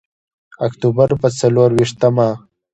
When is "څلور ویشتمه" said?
1.39-2.29